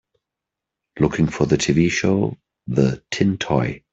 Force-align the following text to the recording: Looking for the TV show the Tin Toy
Looking 0.97 1.27
for 1.27 1.45
the 1.45 1.57
TV 1.57 1.87
show 1.91 2.35
the 2.65 3.03
Tin 3.11 3.37
Toy 3.37 3.83